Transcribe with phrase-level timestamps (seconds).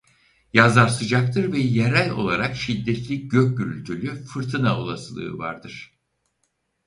[0.53, 5.93] Yazlar sıcaktır ve yerel olarak şiddetli gök gürültülü fırtına olasılığı vardır.